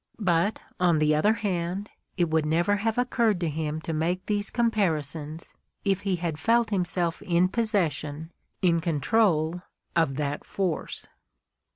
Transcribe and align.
But, 0.19 0.61
on 0.79 0.97
the 0.97 1.13
other 1.13 1.33
hand, 1.33 1.91
it 2.17 2.27
would 2.27 2.43
never 2.43 2.77
have 2.77 2.97
occurred 2.97 3.39
to 3.41 3.47
him 3.49 3.79
to 3.81 3.93
make 3.93 4.25
these 4.25 4.49
comparisons 4.49 5.53
if 5.85 6.01
he 6.01 6.15
had 6.15 6.39
felt 6.39 6.71
himself 6.71 7.21
in 7.21 7.49
possession, 7.49 8.31
in 8.63 8.79
control, 8.79 9.61
of 9.95 10.15
that 10.15 10.43
force. 10.43 11.05